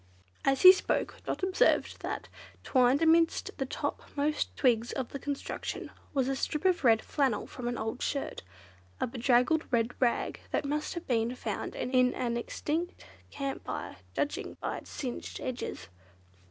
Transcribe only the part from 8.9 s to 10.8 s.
a bedraggled red rag that